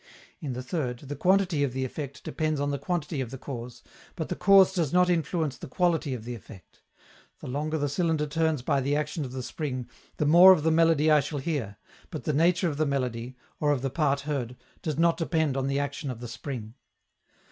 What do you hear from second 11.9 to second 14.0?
but the nature of the melody, or of the